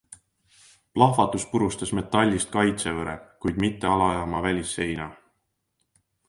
Plahvatus 0.95 1.43
purustas 1.51 1.93
metallist 1.97 2.51
kaitsevõre, 2.55 3.13
kuid 3.45 3.61
mitte 3.65 3.93
alajaama 3.97 4.43
välisseina. 4.47 5.07